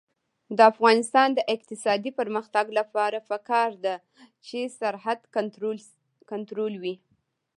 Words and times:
د 0.57 0.59
افغانستان 0.71 1.29
د 1.33 1.39
اقتصادي 1.55 2.11
پرمختګ 2.19 2.65
لپاره 2.79 3.17
پکار 3.29 3.71
ده 3.85 3.95
چې 4.47 4.59
سرحد 4.79 5.19
کنټرول 6.31 6.73
وي. 6.83 6.95